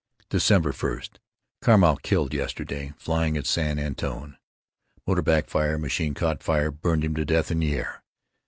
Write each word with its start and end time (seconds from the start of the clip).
December 0.31 0.71
1: 0.71 0.99
Carmeau 1.61 1.95
killed 1.97 2.33
yesterday, 2.33 2.91
flying 2.97 3.37
at 3.37 3.45
San 3.45 3.77
Antone. 3.77 4.35
Motor 5.05 5.21
backfire, 5.21 5.77
machine 5.77 6.15
caught 6.15 6.41
fire, 6.41 6.71
burned 6.71 7.03
him 7.03 7.13
to 7.13 7.23
death 7.23 7.51
in 7.51 7.59
the 7.59 7.71
air. 7.75 8.01